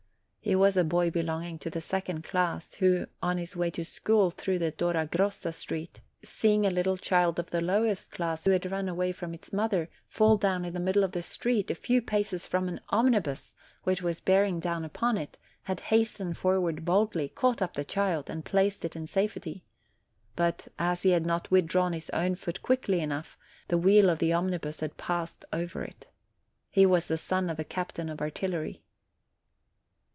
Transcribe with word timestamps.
He 0.43 0.55
was 0.55 0.75
a 0.75 0.83
boy 0.83 1.11
be 1.11 1.21
longing 1.21 1.59
to 1.59 1.69
the 1.69 1.79
second 1.81 2.23
class, 2.23 2.73
who, 2.73 3.05
on 3.21 3.37
his 3.37 3.55
way 3.55 3.69
to 3.71 3.85
school 3.85 4.31
through 4.31 4.57
the 4.57 4.71
Dora 4.71 5.07
Grossa 5.07 5.53
street, 5.53 6.01
seeing 6.25 6.65
a 6.65 6.69
little 6.71 6.97
child 6.97 7.37
of 7.37 7.51
the 7.51 7.61
lowest 7.61 8.09
class, 8.11 8.43
who 8.43 8.51
had 8.51 8.69
run 8.69 8.89
away 8.89 9.11
from 9.11 9.35
its 9.35 9.53
mother, 9.53 9.87
fall 10.07 10.37
down 10.37 10.65
in 10.65 10.73
the 10.73 10.79
middle 10.79 11.03
of 11.03 11.11
the 11.11 11.21
street, 11.21 11.69
a 11.69 11.75
few 11.75 12.01
paces 12.01 12.47
from 12.47 12.67
an 12.67 12.81
omnibus 12.89 13.53
which 13.83 14.01
was 14.01 14.19
bearing 14.19 14.59
down 14.59 14.83
upon 14.83 15.15
it, 15.15 15.37
had 15.61 15.79
has 15.79 16.11
tened 16.13 16.35
forward 16.35 16.83
boldly, 16.83 17.29
caught 17.29 17.61
up 17.61 17.75
the 17.75 17.85
child, 17.85 18.27
and 18.27 18.43
placed 18.43 18.83
it 18.83 18.95
in 18.95 19.05
safety; 19.05 19.63
but, 20.35 20.67
as 20.79 21.03
he 21.03 21.11
had 21.11 21.25
not 21.25 21.51
withdrawn 21.51 21.93
his 21.93 22.09
own 22.09 22.33
foot 22.33 22.63
quickly 22.63 22.99
enough, 22.99 23.37
the 23.67 23.77
wheel 23.77 24.09
of 24.09 24.17
the 24.17 24.33
omnibus 24.33 24.79
had 24.79 24.97
passed 24.97 25.45
over 25.53 25.83
it. 25.83 26.07
He 26.71 26.83
is 26.85 27.07
the 27.07 27.17
son 27.17 27.47
of 27.47 27.59
a 27.59 27.63
captain 27.63 28.09
of 28.09 28.17
artil 28.17 28.49
lery. 28.49 28.81